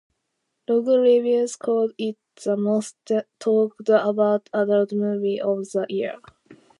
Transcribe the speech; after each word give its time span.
RogReviews 0.67 1.59
called 1.59 1.91
it 1.99 2.17
"the 2.43 2.57
most 2.57 2.95
talked 3.37 3.87
about 3.87 4.49
adult 4.51 4.91
movie 4.93 5.39
of 5.39 5.57
the 5.73 5.85
year". 5.89 6.15